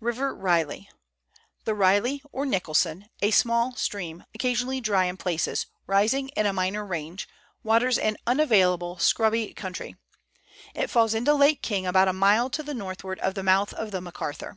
[0.00, 0.88] RIVER RILEY.
[1.66, 6.82] The Riley, or Nicholson, a small stream, occasionally dry in places, rising in a minor
[6.82, 7.28] range,
[7.62, 10.84] waters an unavailable scrubby Letters from Victorian Pioneers, 197 country.
[10.84, 13.90] It falls into Lake King, about a mile to the northward of the mouth of
[13.90, 14.56] the Macarthur.